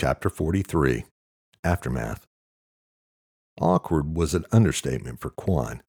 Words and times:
Chapter 0.00 0.30
43 0.30 1.04
Aftermath. 1.62 2.26
Awkward 3.60 4.16
was 4.16 4.32
an 4.32 4.46
understatement 4.50 5.20
for 5.20 5.28
Quan. 5.28 5.82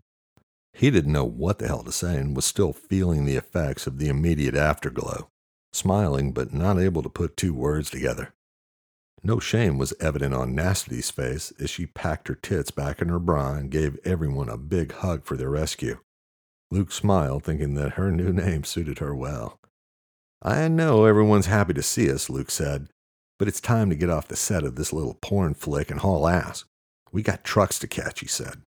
He 0.74 0.92
didn't 0.92 1.14
know 1.14 1.24
what 1.24 1.60
the 1.60 1.68
hell 1.70 1.82
to 1.84 1.94
say 1.94 2.18
and 2.18 2.36
was 2.36 2.44
still 2.44 2.74
feeling 2.74 3.24
the 3.24 3.38
effects 3.38 3.88
of 3.88 4.00
the 4.00 4.10
immediate 4.10 4.54
afterglow, 4.54 5.30
smiling 5.72 6.34
but 6.34 6.52
not 6.52 6.78
able 6.78 7.02
to 7.04 7.08
put 7.08 7.38
two 7.38 7.54
words 7.54 7.90
together. 7.90 8.34
No 9.24 9.40
shame 9.40 9.78
was 9.78 9.94
evident 10.02 10.34
on 10.34 10.54
Nastity's 10.54 11.10
face 11.10 11.54
as 11.58 11.70
she 11.70 11.86
packed 11.86 12.28
her 12.28 12.36
tits 12.36 12.70
back 12.70 13.02
in 13.02 13.08
her 13.08 13.18
bra 13.18 13.54
and 13.54 13.72
gave 13.72 13.98
everyone 14.04 14.50
a 14.50 14.58
big 14.58 14.92
hug 14.92 15.24
for 15.24 15.38
their 15.38 15.52
rescue. 15.52 16.00
Luke 16.70 16.92
smiled, 16.92 17.46
thinking 17.46 17.76
that 17.76 17.94
her 17.94 18.12
new 18.12 18.34
name 18.34 18.66
suited 18.66 19.00
her 19.00 19.16
well. 19.16 19.58
I 20.42 20.68
know 20.68 21.06
everyone's 21.06 21.46
happy 21.46 21.74
to 21.76 21.82
see 21.82 22.12
us, 22.12 22.30
Luke 22.30 22.52
said, 22.52 22.90
but 23.42 23.48
it's 23.48 23.60
time 23.60 23.90
to 23.90 23.96
get 23.96 24.08
off 24.08 24.28
the 24.28 24.36
set 24.36 24.64
of 24.64 24.76
this 24.76 24.94
little 24.94 25.16
porn 25.16 25.56
flick 25.56 25.90
and 25.90 26.02
haul 26.02 26.28
ass. 26.28 26.64
We 27.12 27.24
got 27.24 27.44
trucks 27.44 27.80
to 27.80 27.88
catch, 27.88 28.20
he 28.20 28.28
said. 28.28 28.62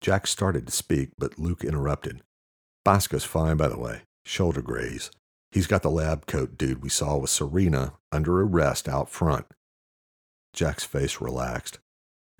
Jack 0.00 0.26
started 0.26 0.66
to 0.66 0.72
speak, 0.72 1.10
but 1.16 1.38
Luke 1.38 1.62
interrupted. 1.62 2.20
Bosco's 2.84 3.22
fine, 3.22 3.56
by 3.56 3.68
the 3.68 3.78
way. 3.78 4.00
Shoulder 4.24 4.60
graze. 4.60 5.12
He's 5.52 5.68
got 5.68 5.82
the 5.82 5.88
lab 5.88 6.26
coat 6.26 6.58
dude 6.58 6.82
we 6.82 6.88
saw 6.88 7.16
with 7.16 7.30
Serena 7.30 7.92
under 8.10 8.40
arrest 8.40 8.88
out 8.88 9.08
front. 9.08 9.46
Jack's 10.52 10.82
face 10.82 11.20
relaxed. 11.20 11.78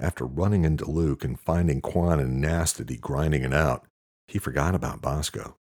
After 0.00 0.26
running 0.26 0.64
into 0.64 0.90
Luke 0.90 1.22
and 1.22 1.38
finding 1.38 1.80
Quan 1.80 2.18
and 2.18 2.40
Nastity 2.40 2.96
grinding 2.96 3.44
it 3.44 3.54
out, 3.54 3.86
he 4.26 4.40
forgot 4.40 4.74
about 4.74 5.00
Bosco. 5.00 5.58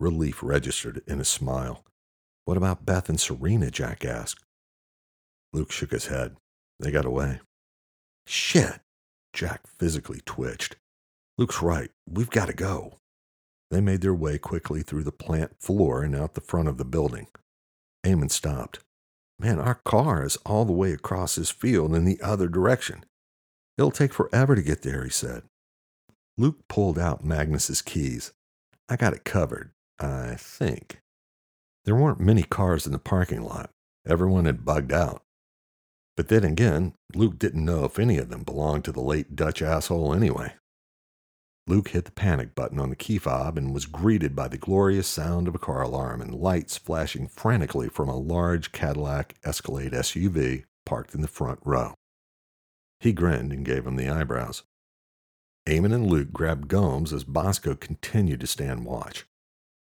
Relief 0.00 0.42
registered 0.42 1.00
in 1.06 1.20
his 1.20 1.28
smile. 1.28 1.84
What 2.44 2.56
about 2.56 2.84
Beth 2.84 3.08
and 3.08 3.20
Serena? 3.20 3.70
Jack 3.70 4.04
asked. 4.04 4.42
Luke 5.52 5.72
shook 5.72 5.90
his 5.90 6.06
head. 6.06 6.36
They 6.78 6.90
got 6.90 7.04
away. 7.04 7.40
Shit! 8.26 8.80
Jack 9.32 9.66
physically 9.66 10.20
twitched. 10.24 10.76
Luke's 11.36 11.62
right. 11.62 11.90
We've 12.08 12.30
got 12.30 12.46
to 12.46 12.52
go. 12.52 12.98
They 13.70 13.80
made 13.80 14.00
their 14.00 14.14
way 14.14 14.38
quickly 14.38 14.82
through 14.82 15.04
the 15.04 15.12
plant 15.12 15.60
floor 15.60 16.02
and 16.02 16.14
out 16.16 16.34
the 16.34 16.40
front 16.40 16.68
of 16.68 16.78
the 16.78 16.84
building. 16.84 17.28
Eamon 18.04 18.30
stopped. 18.30 18.80
Man, 19.38 19.60
our 19.60 19.76
car 19.76 20.24
is 20.24 20.36
all 20.44 20.64
the 20.64 20.72
way 20.72 20.92
across 20.92 21.36
this 21.36 21.50
field 21.50 21.94
in 21.94 22.04
the 22.04 22.20
other 22.20 22.48
direction. 22.48 23.04
It'll 23.76 23.90
take 23.90 24.12
forever 24.12 24.56
to 24.56 24.62
get 24.62 24.82
there, 24.82 25.04
he 25.04 25.10
said. 25.10 25.44
Luke 26.36 26.56
pulled 26.68 26.98
out 26.98 27.24
Magnus's 27.24 27.82
keys. 27.82 28.32
I 28.88 28.96
got 28.96 29.12
it 29.12 29.24
covered, 29.24 29.70
I 30.00 30.34
think. 30.36 31.00
There 31.84 31.94
weren't 31.94 32.20
many 32.20 32.42
cars 32.42 32.86
in 32.86 32.92
the 32.92 32.98
parking 32.98 33.42
lot. 33.42 33.70
Everyone 34.06 34.46
had 34.46 34.64
bugged 34.64 34.92
out. 34.92 35.22
But 36.18 36.26
then 36.26 36.42
again, 36.42 36.94
Luke 37.14 37.38
didn't 37.38 37.64
know 37.64 37.84
if 37.84 37.96
any 37.96 38.18
of 38.18 38.28
them 38.28 38.42
belonged 38.42 38.84
to 38.86 38.92
the 38.92 39.00
late 39.00 39.36
Dutch 39.36 39.62
asshole 39.62 40.12
anyway. 40.12 40.54
Luke 41.68 41.90
hit 41.90 42.06
the 42.06 42.10
panic 42.10 42.56
button 42.56 42.80
on 42.80 42.90
the 42.90 42.96
key 42.96 43.18
fob 43.18 43.56
and 43.56 43.72
was 43.72 43.86
greeted 43.86 44.34
by 44.34 44.48
the 44.48 44.58
glorious 44.58 45.06
sound 45.06 45.46
of 45.46 45.54
a 45.54 45.60
car 45.60 45.80
alarm 45.80 46.20
and 46.20 46.34
lights 46.34 46.76
flashing 46.76 47.28
frantically 47.28 47.88
from 47.88 48.08
a 48.08 48.18
large 48.18 48.72
Cadillac 48.72 49.36
Escalade 49.44 49.92
SUV 49.92 50.64
parked 50.84 51.14
in 51.14 51.20
the 51.20 51.28
front 51.28 51.60
row. 51.64 51.94
He 52.98 53.12
grinned 53.12 53.52
and 53.52 53.64
gave 53.64 53.86
him 53.86 53.94
the 53.94 54.08
eyebrows. 54.08 54.64
Eamon 55.68 55.94
and 55.94 56.08
Luke 56.08 56.32
grabbed 56.32 56.66
Gomes 56.66 57.12
as 57.12 57.22
Bosco 57.22 57.76
continued 57.76 58.40
to 58.40 58.48
stand 58.48 58.84
watch. 58.84 59.24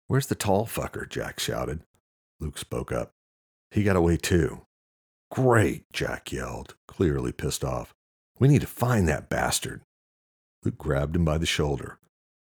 Where's 0.06 0.28
the 0.28 0.36
tall 0.36 0.68
fucker? 0.68 1.10
Jack 1.10 1.40
shouted. 1.40 1.82
Luke 2.40 2.60
spoke 2.60 2.92
up. 2.92 3.14
He 3.72 3.82
got 3.82 3.96
away 3.96 4.18
too. 4.18 4.67
Great, 5.30 5.92
Jack 5.92 6.32
yelled, 6.32 6.76
clearly 6.88 7.32
pissed 7.32 7.64
off. 7.64 7.94
We 8.40 8.48
need 8.48 8.62
to 8.62 8.68
find 8.68 9.08
that 9.08 9.30
bastard. 9.30 9.82
Luke 10.64 10.78
grabbed 10.78 11.16
him 11.16 11.26
by 11.26 11.38
the 11.38 11.46
shoulder. 11.46 12.00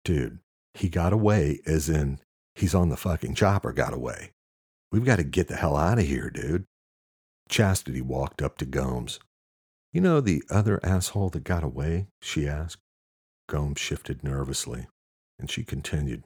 Dude, 0.05 0.39
he 0.75 0.89
got 0.89 1.13
away, 1.13 1.61
as 1.67 1.89
in, 1.89 2.19
he's 2.55 2.75
on 2.75 2.89
the 2.89 2.97
fucking 2.97 3.35
chopper, 3.35 3.73
got 3.73 3.95
away. 3.95 4.33
We've 4.91 5.05
got 5.05 5.17
to 5.17 5.25
get 5.25 5.49
the 5.49 5.57
hell 5.57 5.77
out 5.77 5.99
of 5.99 6.07
here, 6.07 6.31
dude. 6.31 6.65
Chastity 7.49 8.01
walked 8.01 8.43
up 8.43 8.59
to 8.59 8.67
Gomes. 8.67 9.21
You 9.93 10.01
know 10.01 10.21
the 10.21 10.43
other 10.51 10.81
asshole 10.83 11.31
that 11.31 11.45
got 11.45 11.63
away? 11.63 12.07
she 12.21 12.49
asked. 12.49 12.81
Gomes 13.49 13.79
shifted 13.79 14.25
nervously, 14.25 14.87
and 15.39 15.51
she 15.51 15.65
continued. 15.65 16.25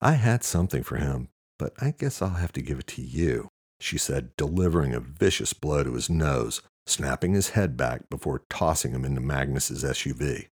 I 0.00 0.12
had 0.12 0.42
something 0.42 0.82
for 0.82 0.96
him, 0.96 1.28
but 1.58 1.74
I 1.80 1.92
guess 1.96 2.22
I'll 2.22 2.30
have 2.30 2.52
to 2.52 2.62
give 2.62 2.78
it 2.78 2.86
to 2.88 3.02
you, 3.02 3.50
she 3.82 3.98
said, 3.98 4.36
delivering 4.36 4.94
a 4.94 5.00
vicious 5.00 5.52
blow 5.52 5.82
to 5.82 5.94
his 5.94 6.08
nose, 6.08 6.62
snapping 6.86 7.34
his 7.34 7.50
head 7.50 7.76
back 7.76 8.08
before 8.08 8.42
tossing 8.48 8.92
him 8.92 9.04
into 9.04 9.20
Magnus's 9.20 9.84
SUV. 9.84 10.48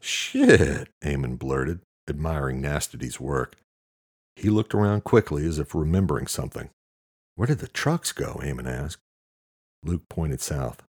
Shit, 0.00 0.88
Eamon 1.02 1.38
blurted, 1.38 1.80
admiring 2.08 2.60
Nastity's 2.60 3.20
work. 3.20 3.56
He 4.36 4.50
looked 4.50 4.74
around 4.74 5.04
quickly 5.04 5.46
as 5.46 5.58
if 5.58 5.74
remembering 5.74 6.26
something. 6.26 6.70
Where 7.36 7.46
did 7.46 7.60
the 7.60 7.68
trucks 7.68 8.12
go? 8.12 8.40
Eamon 8.42 8.66
asked. 8.66 9.02
Luke 9.84 10.08
pointed 10.08 10.40
south. 10.40 10.82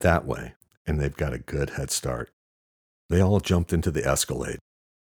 That 0.00 0.26
way, 0.26 0.54
and 0.86 1.00
they've 1.00 1.16
got 1.16 1.32
a 1.32 1.38
good 1.38 1.70
head 1.70 1.90
start. 1.90 2.30
They 3.08 3.20
all 3.20 3.40
jumped 3.40 3.72
into 3.72 3.90
the 3.90 4.04
Escalade, 4.04 4.58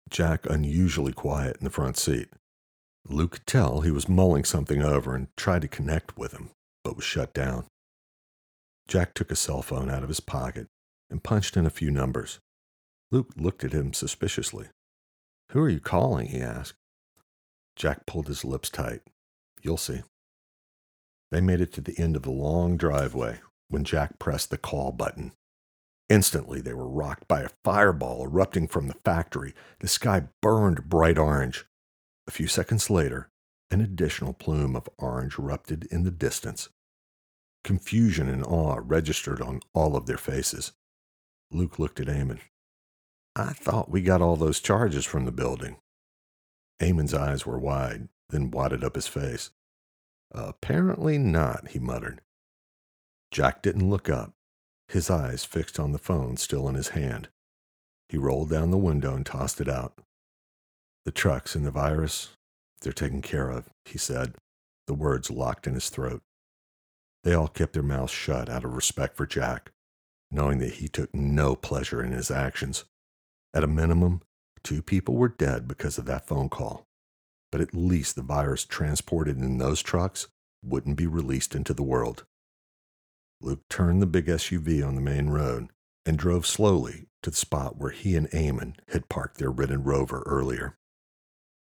Jack 0.08 0.46
unusually 0.48 1.12
quiet 1.12 1.58
in 1.58 1.64
the 1.64 1.70
front 1.70 1.96
seat. 1.96 2.28
Luke 3.08 3.32
could 3.32 3.46
tell 3.46 3.80
he 3.80 3.90
was 3.90 4.08
mulling 4.08 4.44
something 4.44 4.82
over 4.82 5.14
and 5.14 5.28
tried 5.36 5.62
to 5.62 5.68
connect 5.68 6.16
with 6.16 6.32
him, 6.32 6.50
but 6.84 6.96
was 6.96 7.04
shut 7.04 7.32
down. 7.34 7.66
Jack 8.86 9.14
took 9.14 9.30
a 9.30 9.36
cell 9.36 9.62
phone 9.62 9.90
out 9.90 10.02
of 10.02 10.08
his 10.08 10.20
pocket 10.20 10.68
and 11.08 11.22
punched 11.22 11.56
in 11.56 11.66
a 11.66 11.70
few 11.70 11.90
numbers. 11.90 12.40
Luke 13.10 13.32
looked 13.36 13.64
at 13.64 13.72
him 13.72 13.92
suspiciously. 13.92 14.66
Who 15.50 15.60
are 15.60 15.68
you 15.68 15.80
calling? 15.80 16.28
he 16.28 16.40
asked. 16.40 16.76
Jack 17.76 18.06
pulled 18.06 18.28
his 18.28 18.44
lips 18.44 18.70
tight. 18.70 19.02
You'll 19.62 19.76
see. 19.76 20.02
They 21.30 21.40
made 21.40 21.60
it 21.60 21.72
to 21.74 21.80
the 21.80 21.98
end 21.98 22.16
of 22.16 22.22
the 22.22 22.30
long 22.30 22.76
driveway 22.76 23.40
when 23.68 23.84
Jack 23.84 24.18
pressed 24.18 24.50
the 24.50 24.58
call 24.58 24.92
button. 24.92 25.32
Instantly, 26.08 26.60
they 26.60 26.74
were 26.74 26.88
rocked 26.88 27.28
by 27.28 27.42
a 27.42 27.50
fireball 27.64 28.24
erupting 28.24 28.66
from 28.66 28.88
the 28.88 28.96
factory. 29.04 29.54
The 29.78 29.86
sky 29.88 30.24
burned 30.42 30.88
bright 30.88 31.18
orange. 31.18 31.64
A 32.30 32.32
few 32.32 32.46
seconds 32.46 32.88
later, 32.88 33.28
an 33.72 33.80
additional 33.80 34.32
plume 34.32 34.76
of 34.76 34.88
orange 34.98 35.36
erupted 35.36 35.88
in 35.90 36.04
the 36.04 36.12
distance. 36.12 36.68
Confusion 37.64 38.28
and 38.28 38.44
awe 38.44 38.78
registered 38.80 39.42
on 39.42 39.58
all 39.74 39.96
of 39.96 40.06
their 40.06 40.16
faces. 40.16 40.70
Luke 41.50 41.80
looked 41.80 41.98
at 41.98 42.06
Eamon. 42.06 42.38
I 43.34 43.52
thought 43.52 43.90
we 43.90 44.00
got 44.00 44.22
all 44.22 44.36
those 44.36 44.60
charges 44.60 45.04
from 45.04 45.24
the 45.24 45.32
building. 45.32 45.78
Eamon's 46.78 47.14
eyes 47.14 47.46
were 47.46 47.58
wide, 47.58 48.08
then 48.28 48.52
wadded 48.52 48.84
up 48.84 48.94
his 48.94 49.08
face. 49.08 49.50
Apparently 50.30 51.18
not, 51.18 51.70
he 51.70 51.80
muttered. 51.80 52.20
Jack 53.32 53.60
didn't 53.60 53.90
look 53.90 54.08
up, 54.08 54.34
his 54.86 55.10
eyes 55.10 55.44
fixed 55.44 55.80
on 55.80 55.90
the 55.90 55.98
phone 55.98 56.36
still 56.36 56.68
in 56.68 56.76
his 56.76 56.90
hand. 56.90 57.28
He 58.08 58.16
rolled 58.16 58.50
down 58.50 58.70
the 58.70 58.78
window 58.78 59.16
and 59.16 59.26
tossed 59.26 59.60
it 59.60 59.68
out. 59.68 60.00
The 61.10 61.14
trucks 61.14 61.56
and 61.56 61.66
the 61.66 61.72
virus, 61.72 62.36
they're 62.82 62.92
taken 62.92 63.20
care 63.20 63.50
of, 63.50 63.68
he 63.84 63.98
said, 63.98 64.36
the 64.86 64.94
words 64.94 65.28
locked 65.28 65.66
in 65.66 65.74
his 65.74 65.90
throat. 65.90 66.22
They 67.24 67.34
all 67.34 67.48
kept 67.48 67.72
their 67.72 67.82
mouths 67.82 68.12
shut 68.12 68.48
out 68.48 68.62
of 68.62 68.76
respect 68.76 69.16
for 69.16 69.26
Jack, 69.26 69.72
knowing 70.30 70.60
that 70.60 70.74
he 70.74 70.86
took 70.86 71.12
no 71.12 71.56
pleasure 71.56 72.00
in 72.00 72.12
his 72.12 72.30
actions. 72.30 72.84
At 73.52 73.64
a 73.64 73.66
minimum, 73.66 74.22
two 74.62 74.82
people 74.82 75.16
were 75.16 75.26
dead 75.26 75.66
because 75.66 75.98
of 75.98 76.04
that 76.04 76.28
phone 76.28 76.48
call. 76.48 76.86
But 77.50 77.60
at 77.60 77.74
least 77.74 78.14
the 78.14 78.22
virus 78.22 78.64
transported 78.64 79.36
in 79.36 79.58
those 79.58 79.82
trucks 79.82 80.28
wouldn't 80.62 80.96
be 80.96 81.08
released 81.08 81.56
into 81.56 81.74
the 81.74 81.82
world. 81.82 82.24
Luke 83.40 83.68
turned 83.68 84.00
the 84.00 84.06
big 84.06 84.26
SUV 84.26 84.86
on 84.86 84.94
the 84.94 85.00
main 85.00 85.28
road 85.30 85.70
and 86.06 86.16
drove 86.16 86.46
slowly 86.46 87.08
to 87.24 87.30
the 87.30 87.36
spot 87.36 87.78
where 87.78 87.90
he 87.90 88.14
and 88.14 88.30
Eamon 88.30 88.76
had 88.92 89.08
parked 89.08 89.38
their 89.38 89.50
ridden 89.50 89.82
rover 89.82 90.22
earlier. 90.24 90.76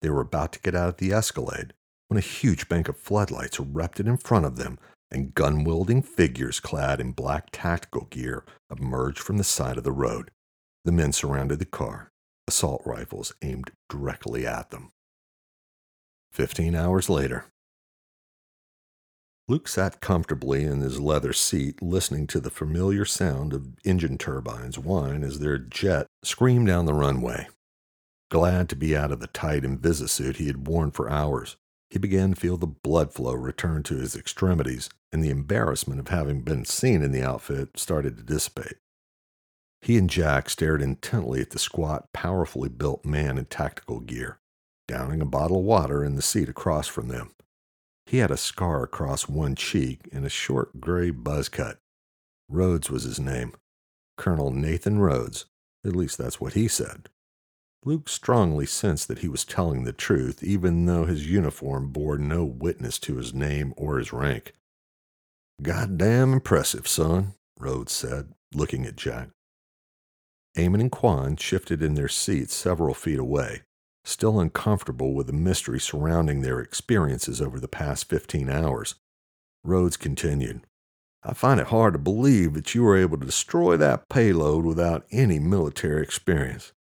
They 0.02 0.10
were 0.10 0.22
about 0.22 0.54
to 0.54 0.60
get 0.60 0.76
out 0.76 0.90
of 0.90 0.98
the 0.98 1.12
Escalade 1.12 1.74
when 2.08 2.18
a 2.18 2.22
huge 2.22 2.70
bank 2.70 2.90
of 2.90 2.98
floodlights 2.98 3.60
erupted 3.60 4.08
in 4.08 4.18
front 4.18 4.46
of 4.46 4.56
them 4.56 4.80
and 5.12 5.34
gun 5.34 5.64
wielding 5.64 6.02
figures 6.02 6.60
clad 6.60 7.00
in 7.00 7.12
black 7.12 7.50
tactical 7.52 8.06
gear 8.10 8.46
emerged 8.70 9.20
from 9.20 9.38
the 9.38 9.44
side 9.44 9.78
of 9.78 9.84
the 9.84 9.92
road. 9.92 10.32
The 10.86 10.92
men 10.92 11.12
surrounded 11.12 11.60
the 11.60 11.66
car, 11.66 12.12
assault 12.48 12.82
rifles 12.86 13.34
aimed 13.42 13.72
directly 13.90 14.46
at 14.48 14.72
them. 14.72 14.92
Fifteen 16.32 16.76
hours 16.76 17.10
later, 17.10 17.46
Luke 19.48 19.68
sat 19.68 20.00
comfortably 20.00 20.64
in 20.64 20.82
his 20.82 21.00
leather 21.00 21.34
seat, 21.34 21.82
listening 21.82 22.28
to 22.28 22.40
the 22.40 22.52
familiar 22.52 23.04
sound 23.04 23.52
of 23.52 23.68
engine 23.84 24.16
turbines 24.18 24.78
whine 24.78 25.24
as 25.24 25.40
their 25.40 25.58
jet 25.58 26.06
screamed 26.24 26.68
down 26.68 26.86
the 26.86 26.94
runway. 26.94 27.48
Glad 28.30 28.70
to 28.70 28.76
be 28.76 28.96
out 28.96 29.12
of 29.12 29.20
the 29.20 29.28
tight 29.28 29.64
Invisi 29.64 30.08
suit 30.08 30.38
he 30.38 30.48
had 30.48 30.68
worn 30.68 30.92
for 30.92 31.10
hours, 31.10 31.58
He 31.90 31.98
began 31.98 32.34
to 32.34 32.40
feel 32.40 32.58
the 32.58 32.68
blood 32.68 33.12
flow 33.12 33.34
return 33.34 33.82
to 33.84 33.96
his 33.96 34.16
extremities, 34.16 34.90
and 35.12 35.24
the 35.24 35.32
embarrassment 35.32 36.00
of 36.00 36.10
having 36.10 36.42
been 36.42 36.66
seen 36.66 37.02
in 37.02 37.12
the 37.12 37.24
outfit 37.24 37.80
started 37.80 38.18
to 38.18 38.24
dissipate. 38.24 38.78
He 39.82 39.98
and 39.98 40.10
Jack 40.10 40.50
stared 40.50 40.82
intently 40.82 41.42
at 41.42 41.50
the 41.50 41.60
squat, 41.60 42.12
powerfully 42.14 42.70
built 42.70 43.06
man 43.06 43.38
in 43.38 43.46
tactical 43.46 44.02
gear, 44.02 44.40
downing 44.88 45.22
a 45.22 45.26
bottle 45.26 45.60
of 45.60 45.66
water 45.66 46.04
in 46.04 46.16
the 46.16 46.22
seat 46.22 46.50
across 46.50 46.88
from 46.88 47.08
them. 47.08 47.32
He 48.06 48.18
had 48.18 48.30
a 48.30 48.38
scar 48.38 48.84
across 48.84 49.28
one 49.30 49.56
cheek 49.56 50.02
and 50.12 50.26
a 50.26 50.30
short 50.30 50.80
gray 50.80 51.10
buzz 51.10 51.50
cut. 51.50 51.80
Rhodes 52.50 52.90
was 52.90 53.04
his 53.04 53.20
name. 53.20 53.54
Colonel 54.18 54.52
Nathan 54.52 55.00
Rhodes. 55.00 55.46
At 55.86 55.96
least 55.96 56.18
that's 56.18 56.42
what 56.42 56.54
he 56.54 56.68
said. 56.68 57.10
Luke 57.86 58.10
strongly 58.10 58.66
sensed 58.66 59.08
that 59.08 59.20
he 59.20 59.30
was 59.30 59.46
telling 59.46 59.84
the 59.84 59.94
truth, 59.94 60.44
even 60.44 60.86
though 60.86 61.06
his 61.06 61.30
uniform 61.30 61.92
bore 61.92 62.18
no 62.18 62.44
witness 62.44 63.00
to 63.00 63.16
his 63.16 63.34
name 63.34 63.74
or 63.78 63.98
his 63.98 64.12
rank. 64.12 64.54
Goddamn 65.62 66.34
impressive, 66.34 66.88
son, 66.88 67.34
Rhodes 67.58 67.94
said, 67.94 68.34
looking 68.54 68.86
at 68.86 68.96
Jack. 68.96 69.30
Eamon 70.58 70.82
and 70.82 70.92
Quan 70.92 71.38
shifted 71.38 71.82
in 71.82 71.94
their 71.94 72.10
seats 72.10 72.54
several 72.54 72.94
feet 72.94 73.20
away, 73.20 73.62
still 74.04 74.40
uncomfortable 74.40 75.14
with 75.14 75.28
the 75.28 75.34
mystery 75.34 75.80
surrounding 75.80 76.42
their 76.42 76.60
experiences 76.60 77.42
over 77.42 77.60
the 77.60 77.68
past 77.68 78.10
15 78.10 78.50
hours. 78.50 78.96
Rhodes 79.64 79.96
continued. 79.96 80.62
I 81.24 81.34
find 81.34 81.60
it 81.60 81.68
hard 81.68 81.94
to 81.94 82.00
believe 82.00 82.54
that 82.54 82.74
you 82.74 82.84
were 82.84 82.98
able 82.98 83.18
to 83.18 83.26
destroy 83.26 83.78
that 83.78 84.10
payload 84.10 84.66
without 84.66 85.06
any 85.12 85.40
military 85.40 86.02
experience. 86.02 86.74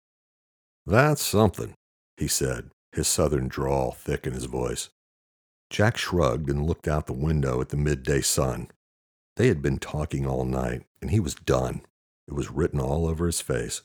That's 0.89 1.21
something, 1.21 1.75
he 2.18 2.27
said, 2.27 2.71
his 2.94 3.07
southern 3.07 3.47
drawl 3.47 3.91
thick 3.91 4.25
in 4.25 4.33
his 4.33 4.45
voice. 4.45 4.89
Jack 5.69 5.97
shrugged 5.97 6.50
and 6.50 6.65
looked 6.65 6.88
out 6.88 7.06
the 7.06 7.13
window 7.13 7.62
at 7.62 7.69
the 7.69 7.77
midday 7.77 8.21
sun. 8.21 8.71
They 9.36 9.50
had 9.50 9.62
been 9.62 9.77
talking 9.77 10.25
all 10.25 10.45
night, 10.45 10.88
and 11.00 11.12
he 11.12 11.19
was 11.19 11.36
done. 11.36 11.83
It 12.27 12.33
was 12.33 12.50
written 12.50 12.80
all 12.80 13.06
over 13.06 13.27
his 13.27 13.39
face. 13.39 13.83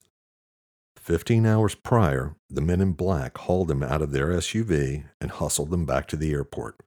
Fifteen 0.97 1.45
hours 1.45 1.75
prior, 1.75 2.37
the 2.49 2.63
men 2.63 2.81
in 2.81 2.93
black 2.93 3.37
hauled 3.37 3.71
him 3.71 3.83
out 3.83 4.01
of 4.01 4.13
their 4.13 4.29
SUV 4.29 5.05
and 5.21 5.31
hustled 5.31 5.75
him 5.75 5.85
back 5.85 6.09
to 6.09 6.17
the 6.17 6.33
airport. 6.33 6.81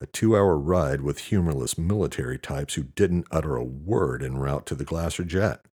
A 0.00 0.06
two 0.06 0.36
hour 0.36 0.56
ride 0.56 1.00
with 1.00 1.18
humorless 1.18 1.76
military 1.76 2.38
types 2.38 2.74
who 2.74 2.84
didn't 2.84 3.26
utter 3.32 3.56
a 3.56 3.64
word 3.64 4.22
en 4.22 4.38
route 4.38 4.64
to 4.66 4.76
the 4.76 4.84
Glasser 4.84 5.24
jet. 5.24 5.64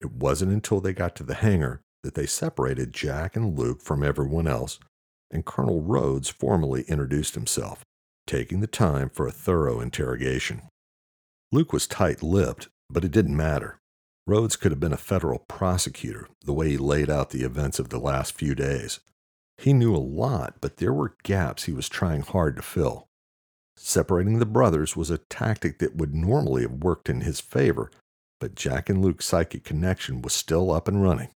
It 0.00 0.12
wasn't 0.12 0.52
until 0.52 0.80
they 0.80 0.94
got 0.94 1.14
to 1.16 1.24
the 1.24 1.34
hangar 1.34 1.82
that 2.02 2.14
they 2.14 2.26
separated 2.26 2.92
Jack 2.92 3.36
and 3.36 3.58
Luke 3.58 3.80
from 3.80 4.02
everyone 4.02 4.46
else, 4.46 4.78
and 5.30 5.44
Colonel 5.44 5.80
Rhodes 5.80 6.28
formally 6.28 6.82
introduced 6.88 7.34
himself, 7.34 7.84
taking 8.26 8.60
the 8.60 8.66
time 8.66 9.08
for 9.08 9.26
a 9.26 9.32
thorough 9.32 9.80
interrogation. 9.80 10.62
Luke 11.50 11.72
was 11.72 11.86
tight 11.86 12.22
lipped, 12.22 12.68
but 12.90 13.04
it 13.04 13.12
didn't 13.12 13.36
matter. 13.36 13.78
Rhodes 14.26 14.56
could 14.56 14.72
have 14.72 14.80
been 14.80 14.92
a 14.92 14.98
federal 14.98 15.40
prosecutor, 15.48 16.28
the 16.44 16.52
way 16.52 16.70
he 16.70 16.76
laid 16.76 17.10
out 17.10 17.30
the 17.30 17.42
events 17.42 17.78
of 17.78 17.88
the 17.88 17.98
last 17.98 18.34
few 18.34 18.54
days. 18.54 19.00
He 19.58 19.72
knew 19.72 19.94
a 19.94 19.98
lot, 19.98 20.54
but 20.60 20.76
there 20.76 20.92
were 20.92 21.16
gaps 21.22 21.64
he 21.64 21.72
was 21.72 21.88
trying 21.88 22.22
hard 22.22 22.56
to 22.56 22.62
fill. 22.62 23.08
Separating 23.76 24.38
the 24.38 24.46
brothers 24.46 24.96
was 24.96 25.10
a 25.10 25.18
tactic 25.18 25.78
that 25.78 25.96
would 25.96 26.14
normally 26.14 26.62
have 26.62 26.84
worked 26.84 27.08
in 27.08 27.22
his 27.22 27.40
favor, 27.40 27.90
but 28.40 28.54
Jack 28.54 28.88
and 28.88 29.02
Luke's 29.02 29.26
psychic 29.26 29.64
connection 29.64 30.22
was 30.22 30.32
still 30.32 30.70
up 30.70 30.88
and 30.88 31.02
running. 31.02 31.28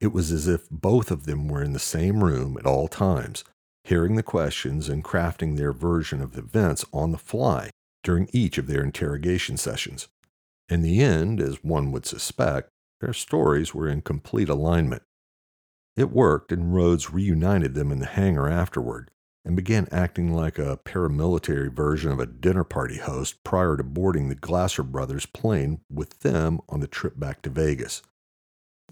It 0.00 0.12
was 0.12 0.32
as 0.32 0.48
if 0.48 0.68
both 0.70 1.10
of 1.10 1.24
them 1.24 1.48
were 1.48 1.62
in 1.62 1.72
the 1.72 1.78
same 1.78 2.22
room 2.22 2.56
at 2.58 2.66
all 2.66 2.88
times, 2.88 3.44
hearing 3.84 4.16
the 4.16 4.22
questions 4.22 4.88
and 4.88 5.04
crafting 5.04 5.56
their 5.56 5.72
version 5.72 6.20
of 6.20 6.36
events 6.36 6.84
on 6.92 7.12
the 7.12 7.18
fly 7.18 7.70
during 8.02 8.28
each 8.32 8.58
of 8.58 8.66
their 8.66 8.82
interrogation 8.82 9.56
sessions. 9.56 10.08
In 10.68 10.82
the 10.82 11.02
end, 11.02 11.40
as 11.40 11.62
one 11.62 11.92
would 11.92 12.06
suspect, 12.06 12.68
their 13.00 13.12
stories 13.12 13.74
were 13.74 13.88
in 13.88 14.02
complete 14.02 14.48
alignment. 14.48 15.02
It 15.96 16.10
worked, 16.10 16.50
and 16.50 16.74
Rhodes 16.74 17.12
reunited 17.12 17.74
them 17.74 17.92
in 17.92 17.98
the 17.98 18.06
hangar 18.06 18.48
afterward 18.48 19.10
and 19.44 19.54
began 19.54 19.86
acting 19.92 20.32
like 20.32 20.58
a 20.58 20.78
paramilitary 20.84 21.70
version 21.70 22.10
of 22.10 22.18
a 22.18 22.26
dinner 22.26 22.64
party 22.64 22.96
host 22.96 23.44
prior 23.44 23.76
to 23.76 23.84
boarding 23.84 24.28
the 24.28 24.34
Glasser 24.34 24.82
brothers' 24.82 25.26
plane 25.26 25.80
with 25.90 26.20
them 26.20 26.60
on 26.68 26.80
the 26.80 26.86
trip 26.86 27.18
back 27.18 27.42
to 27.42 27.50
Vegas. 27.50 28.02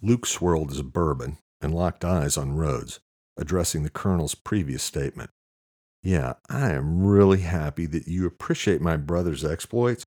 Luke 0.02 0.26
swirled 0.26 0.70
his 0.70 0.82
bourbon 0.82 1.38
and 1.60 1.75
locked 1.75 2.04
eyes 2.04 2.37
on 2.37 2.56
Rhodes, 2.56 3.00
addressing 3.37 3.84
the 3.84 3.90
colonel's 3.90 4.34
previous 4.34 4.82
statement. 4.82 5.31
Yeah, 6.02 6.34
I 6.50 6.70
am 6.72 7.04
really 7.04 7.43
happy 7.43 7.87
that 7.87 8.08
you 8.08 8.26
appreciate 8.26 8.81
my 8.81 8.96
brother's 8.96 9.44
exploits. 9.44 10.04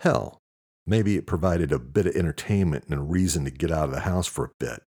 Hell, 0.00 0.38
maybe 0.86 1.16
it 1.16 1.26
provided 1.26 1.72
a 1.72 1.80
bit 1.80 2.06
of 2.06 2.14
entertainment 2.14 2.84
and 2.88 3.00
a 3.00 3.02
reason 3.02 3.44
to 3.44 3.50
get 3.50 3.72
out 3.72 3.86
of 3.88 3.94
the 3.94 4.00
house 4.00 4.28
for 4.28 4.44
a 4.44 4.52
bit. 4.60 4.84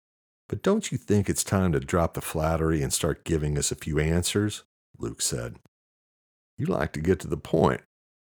But 0.49 0.63
don't 0.63 0.91
you 0.91 0.97
think 0.97 1.29
it's 1.29 1.43
time 1.43 1.71
to 1.73 1.79
drop 1.79 2.15
the 2.15 2.21
flattery 2.21 2.81
and 2.81 2.91
start 2.91 3.23
giving 3.23 3.57
us 3.57 3.71
a 3.71 3.75
few 3.75 3.99
answers? 3.99 4.63
Luke 4.97 5.21
said. 5.21 5.57
You 6.57 6.65
like 6.65 6.93
to 6.93 7.01
get 7.01 7.19
to 7.21 7.27
the 7.27 7.37
point. 7.37 7.81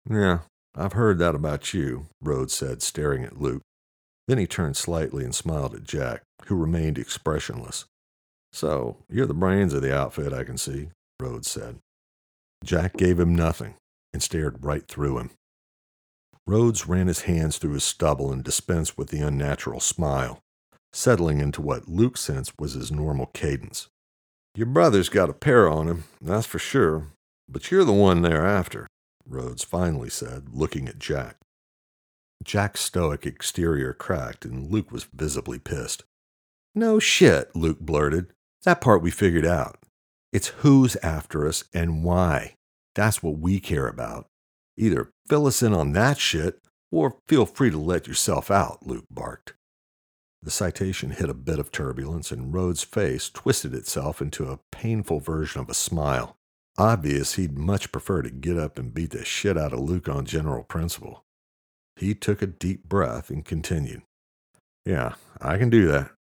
Yeah, 0.09 0.41
I've 0.75 0.93
heard 0.95 1.19
that 1.19 1.35
about 1.35 1.73
you, 1.75 2.07
Rhodes 2.21 2.55
said, 2.55 2.83
staring 2.83 3.25
at 3.25 3.41
Luke. 3.41 3.63
Then 4.31 4.39
he 4.39 4.47
turned 4.47 4.77
slightly 4.77 5.25
and 5.25 5.35
smiled 5.35 5.75
at 5.75 5.83
Jack, 5.83 6.23
who 6.47 6.55
remained 6.55 6.99
expressionless. 6.99 7.87
So, 8.53 8.99
you're 9.09 9.27
the 9.27 9.35
brains 9.35 9.75
of 9.75 9.83
the 9.83 9.93
outfit, 9.93 10.33
I 10.33 10.45
can 10.45 10.57
see, 10.57 10.91
Rhodes 11.19 11.51
said. 11.51 11.81
Jack 12.63 12.97
gave 12.97 13.19
him 13.19 13.35
nothing 13.35 13.75
and 14.13 14.23
stared 14.23 14.65
right 14.65 14.87
through 14.87 15.19
him. 15.19 15.31
Rhodes 16.47 16.87
ran 16.87 17.09
his 17.09 17.23
hands 17.23 17.59
through 17.59 17.73
his 17.73 17.83
stubble 17.83 18.33
and 18.33 18.45
dispensed 18.45 18.97
with 18.97 19.09
the 19.09 19.19
unnatural 19.19 19.81
smile, 19.81 20.39
settling 20.93 21.41
into 21.41 21.61
what 21.61 21.89
Luke 21.89 22.17
sensed 22.17 22.53
was 22.57 22.75
his 22.75 22.93
normal 22.93 23.27
cadence. 23.35 23.89
Your 24.55 24.67
brother's 24.67 25.09
got 25.09 25.29
a 25.29 25.33
pair 25.33 25.69
on 25.69 25.89
him, 25.89 26.05
that's 26.21 26.47
for 26.47 26.61
sure, 26.61 27.09
but 27.49 27.73
you're 27.73 27.83
the 27.83 27.93
one 27.93 28.23
they're 28.23 28.47
after, 28.47 28.87
Rhodes 29.27 29.65
finally 29.65 30.09
said, 30.09 30.51
looking 30.53 30.87
at 30.87 31.01
Jack. 31.01 31.40
Jack's 32.43 32.81
stoic 32.81 33.27
exterior 33.27 33.93
cracked, 33.93 34.45
and 34.45 34.71
Luke 34.71 34.91
was 34.91 35.05
visibly 35.13 35.59
pissed. 35.59 36.05
No 36.75 36.99
shit, 36.99 37.55
Luke 37.55 37.81
blurted. 37.81 38.33
That 38.65 38.81
part 38.81 39.03
we 39.03 39.11
figured 39.11 39.47
out. 39.47 39.79
It's 40.33 40.49
who's 40.49 40.97
after 40.97 41.47
us 41.47 41.65
and 41.75 42.05
why. 42.05 42.55
That's 42.95 43.23
what 43.23 43.39
we 43.39 43.61
care 43.61 43.89
about. 43.89 44.27
Either 44.77 45.11
fill 45.29 45.47
us 45.47 45.63
in 45.63 45.75
on 45.75 45.93
that 45.93 46.19
shit, 46.19 46.61
or 46.91 47.17
feel 47.29 47.47
free 47.47 47.71
to 47.71 47.79
let 47.79 48.07
yourself 48.07 48.51
out, 48.51 48.87
Luke 48.87 49.07
barked. 49.11 49.55
The 50.43 50.51
citation 50.51 51.11
hit 51.11 51.29
a 51.29 51.35
bit 51.35 51.59
of 51.59 51.71
turbulence, 51.71 52.31
and 52.33 52.55
Rhodes' 52.55 52.83
face 52.83 53.29
twisted 53.29 53.75
itself 53.75 54.23
into 54.23 54.47
a 54.47 54.61
painful 54.73 55.21
version 55.21 55.61
of 55.61 55.69
a 55.69 55.75
smile. 55.75 56.37
Obvious 56.79 57.35
he'd 57.35 57.59
much 57.59 57.93
prefer 57.93 58.23
to 58.23 58.31
get 58.31 58.57
up 58.57 58.79
and 58.79 58.95
beat 58.95 59.11
the 59.11 59.25
shit 59.25 59.59
out 59.59 59.75
of 59.75 59.81
Luke 59.81 60.09
on 60.09 60.25
general 60.25 60.65
principle. 60.65 61.25
He 62.01 62.15
took 62.15 62.41
a 62.41 62.47
deep 62.47 62.89
breath 62.89 63.29
and 63.29 63.45
continued. 63.45 64.01
Yeah, 64.87 65.17
I 65.39 65.59
can 65.59 65.69
do 65.69 65.87
that. 65.89 66.13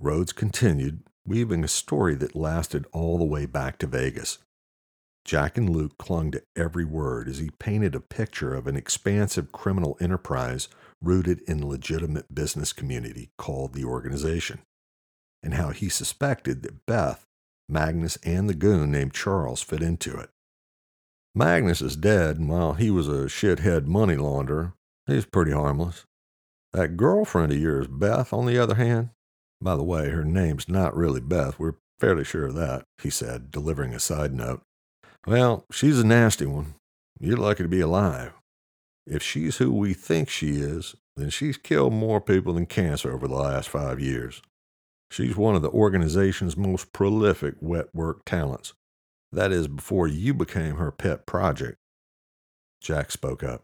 Rhodes 0.00 0.32
continued, 0.32 1.02
weaving 1.26 1.62
a 1.62 1.68
story 1.68 2.14
that 2.14 2.34
lasted 2.34 2.86
all 2.90 3.18
the 3.18 3.24
way 3.24 3.44
back 3.44 3.76
to 3.78 3.86
Vegas. 3.86 4.38
Jack 5.26 5.58
and 5.58 5.68
Luke 5.68 5.98
clung 5.98 6.30
to 6.30 6.42
every 6.56 6.86
word 6.86 7.28
as 7.28 7.36
he 7.36 7.50
painted 7.58 7.94
a 7.94 8.00
picture 8.00 8.54
of 8.54 8.66
an 8.66 8.76
expansive 8.76 9.52
criminal 9.52 9.98
enterprise 10.00 10.68
rooted 11.02 11.42
in 11.42 11.68
legitimate 11.68 12.34
business 12.34 12.72
community 12.72 13.28
called 13.36 13.74
the 13.74 13.84
organization, 13.84 14.60
and 15.42 15.52
how 15.52 15.68
he 15.68 15.90
suspected 15.90 16.62
that 16.62 16.86
Beth, 16.86 17.26
Magnus, 17.68 18.16
and 18.24 18.48
the 18.48 18.54
goon 18.54 18.90
named 18.90 19.12
Charles 19.12 19.60
fit 19.60 19.82
into 19.82 20.16
it. 20.18 20.30
Magnus 21.34 21.82
is 21.82 21.94
dead, 21.94 22.38
and 22.38 22.48
while 22.48 22.72
he 22.72 22.90
was 22.90 23.06
a 23.06 23.28
shithead 23.28 23.86
money 23.86 24.16
launderer, 24.16 24.72
He's 25.06 25.26
pretty 25.26 25.52
harmless. 25.52 26.04
That 26.72 26.96
girlfriend 26.96 27.52
of 27.52 27.58
yours, 27.58 27.86
Beth, 27.86 28.32
on 28.32 28.46
the 28.46 28.58
other 28.58 28.74
hand, 28.74 29.10
by 29.60 29.76
the 29.76 29.84
way, 29.84 30.10
her 30.10 30.24
name's 30.24 30.68
not 30.68 30.96
really 30.96 31.20
Beth. 31.20 31.58
We're 31.58 31.76
fairly 32.00 32.24
sure 32.24 32.46
of 32.46 32.54
that, 32.54 32.84
he 33.00 33.10
said, 33.10 33.50
delivering 33.50 33.94
a 33.94 34.00
side 34.00 34.32
note. 34.32 34.62
Well, 35.26 35.64
she's 35.70 35.98
a 36.00 36.06
nasty 36.06 36.46
one. 36.46 36.74
You're 37.20 37.36
lucky 37.36 37.62
to 37.62 37.68
be 37.68 37.80
alive. 37.80 38.32
If 39.06 39.22
she's 39.22 39.58
who 39.58 39.72
we 39.72 39.94
think 39.94 40.28
she 40.28 40.56
is, 40.56 40.96
then 41.16 41.30
she's 41.30 41.56
killed 41.56 41.92
more 41.92 42.20
people 42.20 42.54
than 42.54 42.66
cancer 42.66 43.12
over 43.12 43.28
the 43.28 43.34
last 43.34 43.68
five 43.68 44.00
years. 44.00 44.42
She's 45.10 45.36
one 45.36 45.54
of 45.54 45.62
the 45.62 45.70
organization's 45.70 46.56
most 46.56 46.92
prolific 46.92 47.54
wet 47.60 47.86
work 47.94 48.24
talents. 48.24 48.72
That 49.30 49.52
is, 49.52 49.68
before 49.68 50.08
you 50.08 50.34
became 50.34 50.76
her 50.76 50.90
pet 50.90 51.26
project. 51.26 51.78
Jack 52.80 53.12
spoke 53.12 53.42
up. 53.42 53.62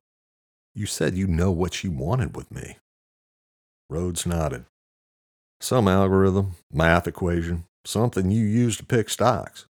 You 0.74 0.86
said 0.86 1.14
you 1.14 1.26
know 1.26 1.50
what 1.50 1.74
she 1.74 1.88
wanted 1.88 2.36
with 2.36 2.50
me. 2.50 2.76
Rhodes 3.88 4.24
nodded. 4.24 4.66
Some 5.60 5.88
algorithm, 5.88 6.52
math 6.72 7.06
equation, 7.06 7.64
something 7.84 8.30
you 8.30 8.44
use 8.44 8.76
to 8.76 8.84
pick 8.84 9.10
stocks. 9.10 9.66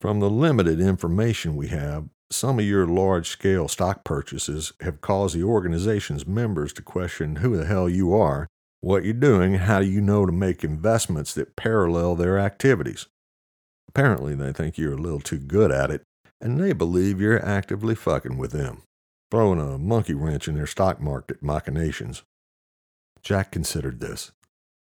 From 0.00 0.20
the 0.20 0.28
limited 0.28 0.80
information 0.80 1.56
we 1.56 1.68
have, 1.68 2.08
some 2.30 2.58
of 2.58 2.64
your 2.64 2.86
large 2.86 3.28
scale 3.28 3.68
stock 3.68 4.04
purchases 4.04 4.72
have 4.80 5.00
caused 5.00 5.36
the 5.36 5.44
organization's 5.44 6.26
members 6.26 6.72
to 6.74 6.82
question 6.82 7.36
who 7.36 7.56
the 7.56 7.64
hell 7.64 7.88
you 7.88 8.12
are, 8.12 8.48
what 8.80 9.04
you're 9.04 9.14
doing, 9.14 9.54
how 9.54 9.78
you 9.78 10.00
know 10.00 10.26
to 10.26 10.32
make 10.32 10.64
investments 10.64 11.32
that 11.34 11.56
parallel 11.56 12.16
their 12.16 12.38
activities. 12.38 13.06
Apparently, 13.88 14.34
they 14.34 14.52
think 14.52 14.76
you're 14.76 14.94
a 14.94 15.00
little 15.00 15.20
too 15.20 15.38
good 15.38 15.70
at 15.70 15.90
it, 15.90 16.02
and 16.40 16.60
they 16.60 16.72
believe 16.72 17.20
you're 17.20 17.42
actively 17.44 17.94
fucking 17.94 18.36
with 18.36 18.50
them, 18.50 18.82
throwing 19.30 19.60
a 19.60 19.78
monkey 19.78 20.14
wrench 20.14 20.48
in 20.48 20.54
their 20.54 20.66
stock 20.66 21.00
market 21.00 21.42
machinations. 21.42 22.22
Jack 23.22 23.50
considered 23.50 24.00
this. 24.00 24.32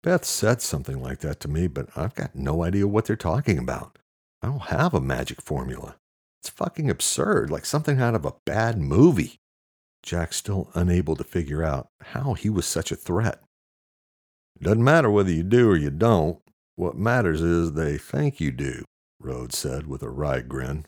Beth 0.01 0.23
said 0.23 0.61
something 0.61 1.01
like 1.01 1.19
that 1.19 1.39
to 1.41 1.47
me, 1.47 1.67
but 1.67 1.89
I've 1.95 2.15
got 2.15 2.35
no 2.35 2.63
idea 2.63 2.87
what 2.87 3.05
they're 3.05 3.15
talking 3.15 3.57
about. 3.57 3.97
I 4.41 4.47
don't 4.47 4.61
have 4.63 4.93
a 4.93 5.01
magic 5.01 5.41
formula. 5.41 5.97
It's 6.41 6.49
fucking 6.49 6.89
absurd, 6.89 7.49
like 7.49 7.65
something 7.65 7.99
out 7.99 8.15
of 8.15 8.25
a 8.25 8.35
bad 8.45 8.77
movie. 8.77 9.39
Jack's 10.01 10.37
still 10.37 10.69
unable 10.73 11.17
to 11.17 11.25
figure 11.25 11.63
out 11.63 11.87
how 12.01 12.33
he 12.33 12.49
was 12.49 12.65
such 12.65 12.91
a 12.91 12.95
threat. 12.95 13.41
Doesn't 14.61 14.83
matter 14.83 15.09
whether 15.09 15.31
you 15.31 15.43
do 15.43 15.69
or 15.69 15.75
you 15.75 15.89
don't. 15.89 16.39
What 16.75 16.95
matters 16.95 17.41
is 17.41 17.73
they 17.73 17.97
think 17.97 18.39
you 18.39 18.51
do, 18.51 18.85
Rhodes 19.19 19.57
said 19.57 19.87
with 19.87 20.01
a 20.01 20.09
wry 20.09 20.39
grin. 20.39 20.85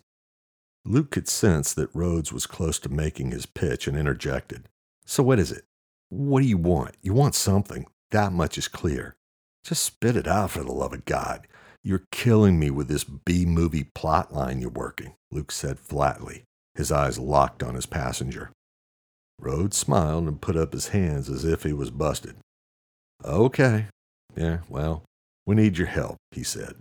Luke 0.84 1.12
could 1.12 1.28
sense 1.28 1.74
that 1.74 1.94
Rhodes 1.94 2.34
was 2.34 2.48
close 2.48 2.80
to 2.80 2.90
making 2.90 3.32
his 3.32 3.46
pitch 3.46 3.88
and 3.88 3.98
interjected. 3.98 4.68
So 5.06 5.22
what 5.24 5.40
is 5.40 5.52
it? 5.52 5.64
What 6.10 6.42
do 6.42 6.48
you 6.48 6.58
want? 6.58 6.96
You 7.02 7.14
want 7.14 7.36
something. 7.36 7.86
That 8.12 8.34
much 8.34 8.58
is 8.58 8.68
clear. 8.68 9.16
Just 9.64 9.84
spit 9.84 10.16
it 10.16 10.28
out 10.28 10.52
for 10.52 10.64
the 10.64 10.72
love 10.72 10.94
of 10.94 11.06
God. 11.06 11.48
You're 11.84 12.08
killing 12.12 12.60
me 12.60 12.70
with 12.70 12.88
this 12.88 13.04
B 13.04 13.46
movie 13.46 13.86
plot 13.96 14.34
line 14.34 14.62
you're 14.62 14.70
working, 14.70 15.14
Luke 15.32 15.52
said 15.52 15.80
flatly, 15.80 16.44
his 16.76 16.92
eyes 16.92 17.18
locked 17.18 17.64
on 17.64 17.76
his 17.76 17.86
passenger. 17.86 18.52
Rhodes 19.40 19.78
smiled 19.78 20.28
and 20.28 20.42
put 20.42 20.56
up 20.56 20.74
his 20.74 20.90
hands 20.90 21.30
as 21.30 21.44
if 21.44 21.64
he 21.64 21.74
was 21.74 21.90
busted. 21.90 22.36
Okay. 23.26 23.88
Yeah, 24.36 24.60
well, 24.70 25.04
we 25.46 25.56
need 25.56 25.78
your 25.78 25.88
help, 25.88 26.18
he 26.32 26.44
said. 26.44 26.76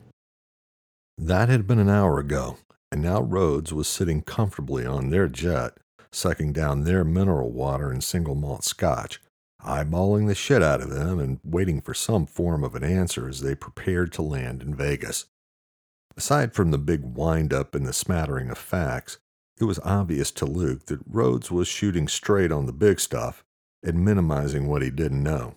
That 1.17 1.49
had 1.49 1.67
been 1.67 1.79
an 1.79 1.89
hour 1.89 2.19
ago, 2.19 2.59
and 2.93 3.03
now 3.03 3.23
Rhodes 3.23 3.73
was 3.73 3.89
sitting 3.89 4.23
comfortably 4.23 4.85
on 4.85 5.11
their 5.11 5.29
jet, 5.29 5.79
sucking 6.13 6.53
down 6.53 6.85
their 6.85 7.05
mineral 7.05 7.51
water 7.51 7.91
and 7.91 8.03
single 8.03 8.35
malt 8.35 8.65
scotch, 8.65 9.21
eyeballing 9.65 10.27
the 10.27 10.35
shit 10.35 10.63
out 10.63 10.81
of 10.81 10.91
them 10.91 11.19
and 11.19 11.39
waiting 11.45 11.81
for 11.81 11.95
some 11.95 12.27
form 12.27 12.65
of 12.65 12.75
an 12.75 12.83
answer 12.83 13.29
as 13.29 13.43
they 13.43 13.55
prepared 13.55 14.13
to 14.13 14.23
land 14.23 14.63
in 14.63 14.75
Vegas. 14.75 15.27
Aside 16.17 16.53
from 16.53 16.71
the 16.71 16.79
big 16.79 17.03
wind 17.03 17.53
up 17.53 17.75
and 17.75 17.87
the 17.87 17.93
smattering 17.93 18.51
of 18.51 18.59
facts, 18.59 19.19
it 19.61 19.65
was 19.65 19.79
obvious 19.81 20.31
to 20.33 20.47
Luke 20.47 20.87
that 20.87 21.01
Rhodes 21.07 21.51
was 21.51 21.69
shooting 21.69 22.09
straight 22.09 22.51
on 22.51 22.67
the 22.67 22.73
big 22.73 22.99
stuff 22.99 23.45
and 23.83 24.05
minimizing 24.05 24.67
what 24.67 24.83
he 24.83 24.91
didn't 24.91 25.23
know. 25.23 25.57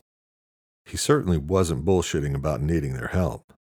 He 0.85 0.97
certainly 0.97 1.37
wasn't 1.37 1.85
bullshitting 1.85 2.35
about 2.35 2.61
needing 2.61 2.93
their 2.93 3.07
help. 3.07 3.53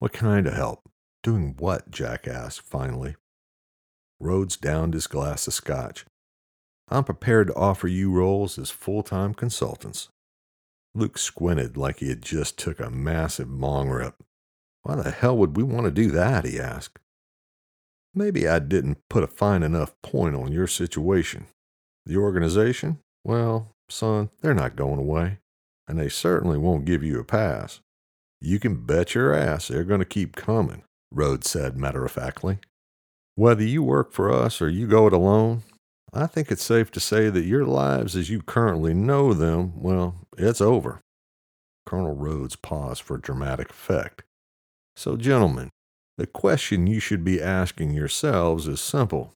What 0.00 0.12
kind 0.12 0.46
of 0.46 0.54
help? 0.54 0.88
Doing 1.22 1.54
what? 1.58 1.90
Jack 1.90 2.26
asked 2.26 2.62
finally. 2.62 3.16
Rhodes 4.18 4.56
downed 4.56 4.94
his 4.94 5.06
glass 5.06 5.46
of 5.46 5.54
scotch. 5.54 6.04
I'm 6.88 7.04
prepared 7.04 7.48
to 7.48 7.54
offer 7.54 7.88
you 7.88 8.10
roles 8.10 8.58
as 8.58 8.70
full 8.70 9.02
time 9.02 9.34
consultants. 9.34 10.08
Luke 10.94 11.16
squinted 11.16 11.76
like 11.76 12.00
he 12.00 12.08
had 12.08 12.22
just 12.22 12.58
took 12.58 12.78
a 12.78 12.90
massive 12.90 13.48
bong 13.48 13.88
rip. 13.88 14.22
Why 14.82 14.96
the 14.96 15.10
hell 15.10 15.36
would 15.38 15.56
we 15.56 15.62
want 15.62 15.86
to 15.86 15.90
do 15.90 16.10
that? 16.10 16.44
he 16.44 16.58
asked. 16.58 16.98
Maybe 18.14 18.46
I 18.46 18.58
didn't 18.58 19.08
put 19.08 19.22
a 19.22 19.28
fine 19.28 19.62
enough 19.62 19.94
point 20.02 20.34
on 20.34 20.52
your 20.52 20.66
situation. 20.66 21.46
The 22.04 22.16
organization? 22.16 22.98
Well, 23.24 23.74
son, 23.88 24.30
they're 24.42 24.54
not 24.54 24.76
going 24.76 24.98
away, 24.98 25.38
and 25.88 25.98
they 25.98 26.08
certainly 26.08 26.58
won't 26.58 26.84
give 26.84 27.02
you 27.02 27.18
a 27.18 27.24
pass. 27.24 27.80
You 28.40 28.58
can 28.58 28.84
bet 28.84 29.14
your 29.14 29.32
ass 29.32 29.68
they're 29.68 29.84
going 29.84 30.00
to 30.00 30.04
keep 30.04 30.36
coming, 30.36 30.82
Rhodes 31.14 31.50
said 31.50 31.76
matter 31.76 32.04
of 32.04 32.12
factly. 32.12 32.58
Whether 33.34 33.64
you 33.64 33.82
work 33.82 34.12
for 34.12 34.30
us 34.30 34.60
or 34.60 34.68
you 34.68 34.86
go 34.86 35.06
it 35.06 35.12
alone, 35.12 35.62
I 36.12 36.26
think 36.26 36.50
it's 36.50 36.62
safe 36.62 36.90
to 36.92 37.00
say 37.00 37.30
that 37.30 37.44
your 37.44 37.64
lives 37.64 38.14
as 38.14 38.28
you 38.28 38.42
currently 38.42 38.92
know 38.92 39.32
them, 39.32 39.80
well, 39.80 40.16
it's 40.36 40.60
over. 40.60 41.00
Colonel 41.86 42.14
Rhodes 42.14 42.56
paused 42.56 43.02
for 43.02 43.16
dramatic 43.16 43.70
effect. 43.70 44.22
So, 44.94 45.16
gentlemen, 45.16 45.70
the 46.18 46.26
question 46.26 46.86
you 46.86 47.00
should 47.00 47.24
be 47.24 47.42
asking 47.42 47.92
yourselves 47.92 48.68
is 48.68 48.80
simple 48.80 49.32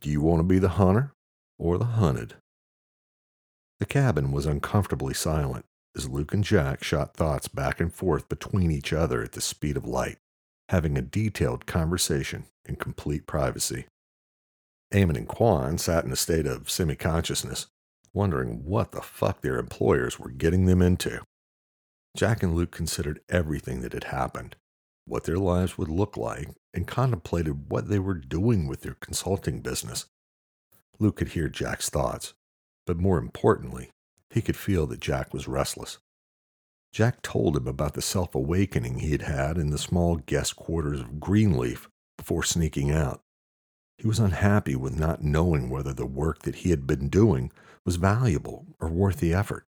Do 0.00 0.10
you 0.10 0.20
want 0.20 0.40
to 0.40 0.44
be 0.44 0.58
the 0.58 0.68
hunter 0.70 1.12
or 1.58 1.78
the 1.78 1.84
hunted? 1.84 2.34
The 3.78 3.86
cabin 3.86 4.30
was 4.30 4.44
uncomfortably 4.44 5.14
silent 5.14 5.64
as 5.96 6.08
Luke 6.08 6.34
and 6.34 6.44
Jack 6.44 6.84
shot 6.84 7.14
thoughts 7.14 7.48
back 7.48 7.80
and 7.80 7.92
forth 7.92 8.28
between 8.28 8.70
each 8.70 8.92
other 8.92 9.22
at 9.22 9.32
the 9.32 9.40
speed 9.40 9.76
of 9.76 9.86
light, 9.86 10.18
having 10.70 10.96
a 10.96 11.02
detailed 11.02 11.66
conversation 11.66 12.44
in 12.64 12.76
complete 12.76 13.26
privacy. 13.26 13.86
Eamon 14.94 15.16
and 15.16 15.26
Quan 15.26 15.78
sat 15.78 16.04
in 16.04 16.12
a 16.12 16.16
state 16.16 16.46
of 16.46 16.70
semi 16.70 16.94
consciousness, 16.94 17.66
wondering 18.12 18.64
what 18.64 18.92
the 18.92 19.02
fuck 19.02 19.40
their 19.40 19.58
employers 19.58 20.20
were 20.20 20.30
getting 20.30 20.66
them 20.66 20.80
into. 20.80 21.22
Jack 22.16 22.44
and 22.44 22.54
Luke 22.54 22.70
considered 22.70 23.20
everything 23.28 23.80
that 23.80 23.92
had 23.92 24.04
happened, 24.04 24.54
what 25.06 25.24
their 25.24 25.38
lives 25.38 25.76
would 25.76 25.88
look 25.88 26.16
like, 26.16 26.50
and 26.72 26.86
contemplated 26.86 27.68
what 27.68 27.88
they 27.88 27.98
were 27.98 28.14
doing 28.14 28.68
with 28.68 28.82
their 28.82 28.96
consulting 29.00 29.62
business. 29.62 30.06
Luke 31.00 31.16
could 31.16 31.30
hear 31.30 31.48
Jack's 31.48 31.90
thoughts, 31.90 32.34
but 32.86 32.96
more 32.96 33.18
importantly, 33.18 33.90
he 34.30 34.40
could 34.40 34.56
feel 34.56 34.86
that 34.86 35.00
Jack 35.00 35.34
was 35.34 35.48
restless. 35.48 35.98
Jack 36.92 37.22
told 37.22 37.56
him 37.56 37.68
about 37.68 37.94
the 37.94 38.02
self 38.02 38.34
awakening 38.34 38.98
he 38.98 39.12
had 39.12 39.22
had 39.22 39.56
in 39.56 39.70
the 39.70 39.78
small 39.78 40.16
guest 40.16 40.56
quarters 40.56 41.00
of 41.00 41.20
Greenleaf 41.20 41.88
before 42.18 42.42
sneaking 42.42 42.90
out. 42.90 43.22
He 43.96 44.08
was 44.08 44.18
unhappy 44.18 44.74
with 44.74 44.98
not 44.98 45.22
knowing 45.22 45.70
whether 45.70 45.92
the 45.92 46.06
work 46.06 46.42
that 46.42 46.56
he 46.56 46.70
had 46.70 46.86
been 46.86 47.08
doing 47.08 47.52
was 47.84 47.96
valuable 47.96 48.66
or 48.80 48.88
worth 48.88 49.18
the 49.20 49.34
effort. 49.34 49.66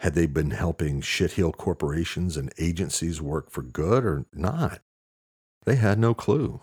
Had 0.00 0.14
they 0.14 0.26
been 0.26 0.52
helping 0.52 1.02
shitheel 1.02 1.54
corporations 1.54 2.36
and 2.36 2.52
agencies 2.58 3.20
work 3.20 3.50
for 3.50 3.62
good 3.62 4.04
or 4.04 4.24
not? 4.32 4.80
They 5.66 5.76
had 5.76 5.98
no 5.98 6.14
clue. 6.14 6.62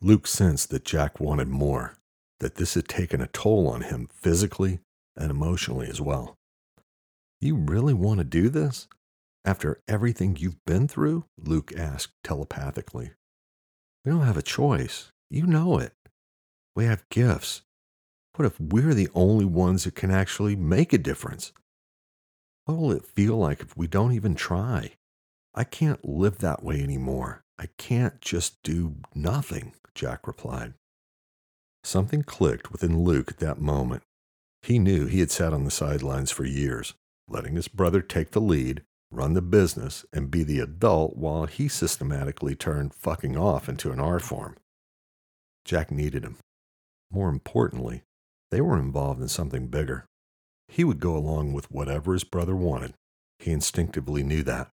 Luke 0.00 0.26
sensed 0.26 0.70
that 0.70 0.84
Jack 0.84 1.20
wanted 1.20 1.48
more, 1.48 1.94
that 2.40 2.56
this 2.56 2.74
had 2.74 2.88
taken 2.88 3.20
a 3.20 3.28
toll 3.28 3.68
on 3.68 3.82
him 3.82 4.08
physically 4.12 4.80
and 5.16 5.30
emotionally 5.30 5.86
as 5.86 6.00
well. 6.00 6.36
You 7.44 7.56
really 7.56 7.92
want 7.92 8.20
to 8.20 8.24
do 8.24 8.48
this? 8.48 8.88
After 9.44 9.82
everything 9.86 10.34
you've 10.34 10.64
been 10.64 10.88
through? 10.88 11.26
Luke 11.36 11.74
asked 11.76 12.14
telepathically. 12.22 13.10
We 14.02 14.12
don't 14.12 14.24
have 14.24 14.38
a 14.38 14.42
choice. 14.42 15.12
You 15.28 15.46
know 15.46 15.76
it. 15.76 15.92
We 16.74 16.86
have 16.86 17.06
gifts. 17.10 17.60
What 18.36 18.46
if 18.46 18.58
we're 18.58 18.94
the 18.94 19.10
only 19.14 19.44
ones 19.44 19.84
that 19.84 19.94
can 19.94 20.10
actually 20.10 20.56
make 20.56 20.94
a 20.94 20.98
difference? 20.98 21.52
What 22.64 22.78
will 22.78 22.92
it 22.92 23.04
feel 23.04 23.36
like 23.36 23.60
if 23.60 23.76
we 23.76 23.88
don't 23.88 24.12
even 24.12 24.34
try? 24.34 24.92
I 25.54 25.64
can't 25.64 26.02
live 26.02 26.38
that 26.38 26.64
way 26.64 26.80
anymore. 26.82 27.44
I 27.58 27.66
can't 27.76 28.22
just 28.22 28.62
do 28.62 28.94
nothing, 29.14 29.74
Jack 29.94 30.26
replied. 30.26 30.72
Something 31.82 32.22
clicked 32.22 32.72
within 32.72 33.04
Luke 33.04 33.30
at 33.30 33.38
that 33.40 33.60
moment. 33.60 34.02
He 34.62 34.78
knew 34.78 35.04
he 35.04 35.20
had 35.20 35.30
sat 35.30 35.52
on 35.52 35.64
the 35.64 35.70
sidelines 35.70 36.30
for 36.30 36.46
years, 36.46 36.94
letting 37.28 37.54
his 37.54 37.68
brother 37.68 38.00
take 38.00 38.30
the 38.32 38.40
lead, 38.40 38.82
run 39.10 39.34
the 39.34 39.42
business, 39.42 40.04
and 40.12 40.30
be 40.30 40.42
the 40.42 40.60
adult 40.60 41.16
while 41.16 41.46
he 41.46 41.68
systematically 41.68 42.54
turned 42.54 42.94
fucking 42.94 43.36
off 43.36 43.68
into 43.68 43.92
an 43.92 44.00
art 44.00 44.22
form. 44.22 44.56
Jack 45.64 45.90
needed 45.90 46.24
him. 46.24 46.36
More 47.10 47.28
importantly, 47.28 48.02
they 48.50 48.60
were 48.60 48.78
involved 48.78 49.20
in 49.20 49.28
something 49.28 49.68
bigger. 49.68 50.06
He 50.68 50.84
would 50.84 51.00
go 51.00 51.16
along 51.16 51.52
with 51.52 51.70
whatever 51.70 52.12
his 52.12 52.24
brother 52.24 52.56
wanted. 52.56 52.94
He 53.38 53.50
instinctively 53.50 54.22
knew 54.22 54.42
that. 54.42 54.70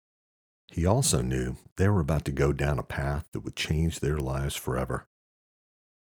He 0.72 0.86
also 0.86 1.22
knew 1.22 1.56
they 1.76 1.88
were 1.88 2.00
about 2.00 2.24
to 2.24 2.32
go 2.32 2.52
down 2.52 2.78
a 2.78 2.82
path 2.82 3.28
that 3.32 3.40
would 3.40 3.56
change 3.56 4.00
their 4.00 4.18
lives 4.18 4.56
forever. 4.56 5.06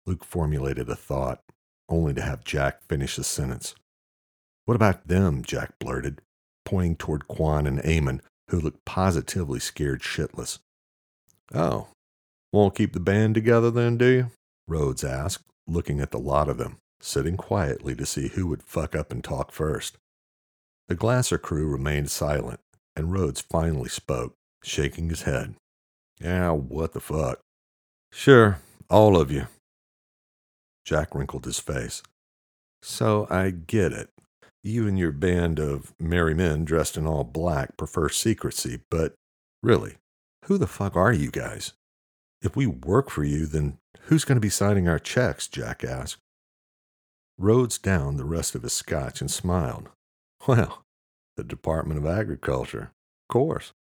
Luke 0.05 0.23
formulated 0.23 0.89
a 0.89 0.95
thought, 0.95 1.43
only 1.89 2.13
to 2.13 2.21
have 2.21 2.43
Jack 2.43 2.81
finish 2.83 3.15
the 3.15 3.23
sentence. 3.23 3.75
What 4.65 4.75
about 4.75 5.07
them? 5.07 5.43
Jack 5.43 5.77
blurted, 5.79 6.21
pointing 6.73 6.95
toward 6.95 7.27
Quan 7.27 7.67
and 7.67 7.77
Eamon, 7.83 8.19
who 8.49 8.59
looked 8.59 8.83
positively 8.83 9.59
scared 9.59 10.01
shitless. 10.01 10.57
Oh, 11.53 11.89
won't 12.51 12.73
keep 12.73 12.93
the 12.93 12.99
band 12.99 13.35
together 13.35 13.69
then, 13.69 13.95
do 13.95 14.07
you? 14.07 14.31
Rhodes 14.67 15.03
asked, 15.03 15.43
looking 15.67 15.99
at 15.99 16.09
the 16.09 16.17
lot 16.17 16.49
of 16.49 16.57
them, 16.57 16.77
sitting 16.99 17.37
quietly 17.37 17.93
to 17.93 18.07
see 18.07 18.29
who 18.29 18.47
would 18.47 18.63
fuck 18.63 18.95
up 18.95 19.11
and 19.11 19.23
talk 19.23 19.51
first. 19.51 19.97
The 20.87 20.95
Glasser 20.95 21.37
crew 21.37 21.67
remained 21.67 22.09
silent, 22.09 22.59
and 22.95 23.13
Rhodes 23.13 23.41
finally 23.41 23.89
spoke, 23.89 24.33
shaking 24.63 25.09
his 25.09 25.21
head. 25.23 25.53
Yeah, 26.19 26.49
what 26.53 26.93
the 26.93 26.99
fuck? 26.99 27.39
Sure, 28.11 28.57
all 28.89 29.15
of 29.15 29.29
you. 29.29 29.45
Jack 30.85 31.13
wrinkled 31.13 31.45
his 31.45 31.59
face. 31.59 32.01
So 32.81 33.27
I 33.29 33.51
get 33.51 33.93
it. 33.93 34.09
You 34.63 34.87
and 34.87 34.97
your 34.97 35.11
band 35.11 35.59
of 35.59 35.93
merry 35.99 36.33
men 36.33 36.63
dressed 36.63 36.95
in 36.95 37.05
all 37.05 37.25
black 37.25 37.75
prefer 37.75 38.07
secrecy, 38.07 38.79
but 38.89 39.13
really, 39.61 39.97
who 40.45 40.57
the 40.57 40.67
fuck 40.67 40.95
are 40.95 41.11
you 41.11 41.29
guys? 41.29 41.73
If 42.41 42.55
we 42.55 42.65
work 42.65 43.09
for 43.09 43.25
you, 43.25 43.45
then 43.45 43.77
who's 44.03 44.23
going 44.23 44.37
to 44.37 44.41
be 44.41 44.49
signing 44.49 44.87
our 44.87 44.99
checks? 44.99 45.47
Jack 45.47 45.83
asked. 45.83 46.17
Rhodes 47.37 47.77
downed 47.77 48.17
the 48.17 48.25
rest 48.25 48.55
of 48.55 48.63
his 48.63 48.73
scotch 48.73 49.19
and 49.19 49.29
smiled. 49.29 49.89
Well, 50.47 50.85
the 51.35 51.43
Department 51.43 51.99
of 51.99 52.05
Agriculture, 52.05 52.91
of 53.29 53.33
course. 53.33 53.73